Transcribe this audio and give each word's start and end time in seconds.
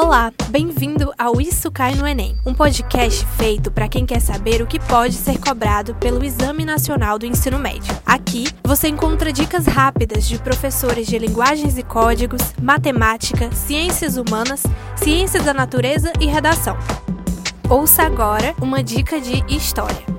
Olá, 0.00 0.32
bem-vindo 0.50 1.12
ao 1.18 1.40
Isso 1.40 1.72
Cai 1.72 1.96
no 1.96 2.06
Enem, 2.06 2.36
um 2.46 2.54
podcast 2.54 3.26
feito 3.36 3.68
para 3.68 3.88
quem 3.88 4.06
quer 4.06 4.20
saber 4.20 4.62
o 4.62 4.66
que 4.66 4.78
pode 4.78 5.14
ser 5.14 5.40
cobrado 5.40 5.92
pelo 5.96 6.24
Exame 6.24 6.64
Nacional 6.64 7.18
do 7.18 7.26
Ensino 7.26 7.58
Médio. 7.58 7.92
Aqui 8.06 8.46
você 8.62 8.86
encontra 8.86 9.32
dicas 9.32 9.66
rápidas 9.66 10.28
de 10.28 10.38
professores 10.38 11.08
de 11.08 11.18
linguagens 11.18 11.76
e 11.76 11.82
códigos, 11.82 12.40
matemática, 12.62 13.50
ciências 13.50 14.16
humanas, 14.16 14.62
ciências 14.94 15.44
da 15.44 15.52
natureza 15.52 16.12
e 16.20 16.26
redação. 16.26 16.78
Ouça 17.68 18.04
agora 18.04 18.54
uma 18.62 18.84
dica 18.84 19.20
de 19.20 19.44
história. 19.52 20.17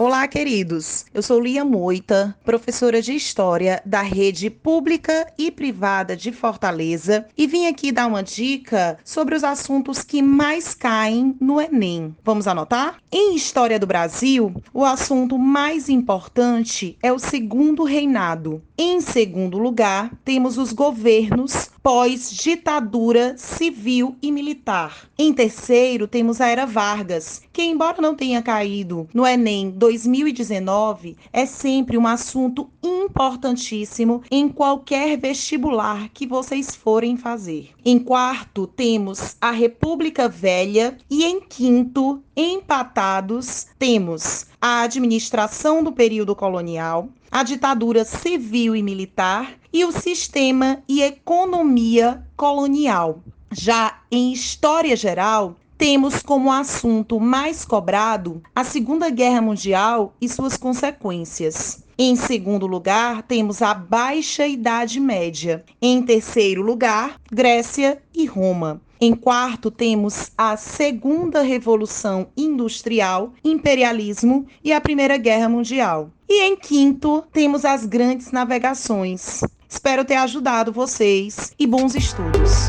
Olá, 0.00 0.26
queridos. 0.26 1.04
Eu 1.12 1.22
sou 1.22 1.38
Lia 1.38 1.62
Moita, 1.62 2.34
professora 2.42 3.02
de 3.02 3.12
História 3.12 3.82
da 3.84 4.00
Rede 4.00 4.48
Pública 4.48 5.30
e 5.36 5.50
Privada 5.50 6.16
de 6.16 6.32
Fortaleza, 6.32 7.26
e 7.36 7.46
vim 7.46 7.66
aqui 7.66 7.92
dar 7.92 8.06
uma 8.06 8.22
dica 8.22 8.96
sobre 9.04 9.34
os 9.34 9.44
assuntos 9.44 10.02
que 10.02 10.22
mais 10.22 10.72
caem 10.72 11.36
no 11.38 11.60
Enem. 11.60 12.16
Vamos 12.24 12.46
anotar? 12.48 12.96
Em 13.12 13.36
História 13.36 13.78
do 13.78 13.86
Brasil, 13.86 14.54
o 14.72 14.86
assunto 14.86 15.36
mais 15.36 15.90
importante 15.90 16.96
é 17.02 17.12
o 17.12 17.18
segundo 17.18 17.84
reinado. 17.84 18.62
Em 18.78 19.02
segundo 19.02 19.58
lugar, 19.58 20.12
temos 20.24 20.56
os 20.56 20.72
governos 20.72 21.68
pós-ditadura 21.82 23.36
civil 23.38 24.14
e 24.20 24.30
militar. 24.30 25.08
Em 25.18 25.32
terceiro, 25.32 26.06
temos 26.06 26.40
a 26.40 26.48
Era 26.48 26.66
Vargas, 26.66 27.42
que, 27.52 27.62
embora 27.62 28.02
não 28.02 28.14
tenha 28.14 28.42
caído 28.42 29.08
no 29.14 29.26
Enem 29.26 29.70
2019, 29.70 31.16
é 31.32 31.46
sempre 31.46 31.96
um 31.96 32.06
assunto 32.06 32.68
importantíssimo 33.10 34.22
em 34.30 34.48
qualquer 34.48 35.18
vestibular 35.18 36.08
que 36.10 36.26
vocês 36.26 36.76
forem 36.76 37.16
fazer. 37.16 37.70
Em 37.84 37.98
quarto, 37.98 38.66
temos 38.68 39.36
a 39.40 39.50
República 39.50 40.28
Velha 40.28 40.96
e 41.10 41.24
em 41.24 41.40
quinto, 41.40 42.22
empatados, 42.36 43.66
temos 43.78 44.46
a 44.60 44.82
administração 44.82 45.82
do 45.82 45.92
período 45.92 46.36
colonial, 46.36 47.08
a 47.30 47.42
ditadura 47.42 48.04
civil 48.04 48.76
e 48.76 48.82
militar 48.82 49.54
e 49.72 49.84
o 49.84 49.90
sistema 49.90 50.82
e 50.88 51.02
economia 51.02 52.24
colonial. 52.36 53.22
Já 53.52 54.00
em 54.10 54.32
história 54.32 54.94
geral, 54.94 55.56
temos 55.80 56.22
como 56.22 56.52
assunto 56.52 57.18
mais 57.18 57.64
cobrado 57.64 58.42
a 58.54 58.62
Segunda 58.62 59.08
Guerra 59.08 59.40
Mundial 59.40 60.14
e 60.20 60.28
suas 60.28 60.58
consequências. 60.58 61.82
Em 61.98 62.14
segundo 62.16 62.66
lugar, 62.66 63.22
temos 63.22 63.62
a 63.62 63.72
Baixa 63.72 64.46
Idade 64.46 65.00
Média. 65.00 65.64
Em 65.80 66.02
terceiro 66.02 66.60
lugar, 66.60 67.18
Grécia 67.32 68.02
e 68.14 68.26
Roma. 68.26 68.82
Em 69.00 69.14
quarto, 69.14 69.70
temos 69.70 70.30
a 70.36 70.54
Segunda 70.54 71.40
Revolução 71.40 72.26
Industrial, 72.36 73.32
Imperialismo 73.42 74.46
e 74.62 74.74
a 74.74 74.82
Primeira 74.82 75.16
Guerra 75.16 75.48
Mundial. 75.48 76.10
E 76.28 76.42
em 76.42 76.56
quinto, 76.56 77.24
temos 77.32 77.64
as 77.64 77.86
grandes 77.86 78.30
navegações. 78.30 79.40
Espero 79.66 80.04
ter 80.04 80.16
ajudado 80.16 80.72
vocês 80.72 81.54
e 81.58 81.66
bons 81.66 81.94
estudos. 81.94 82.68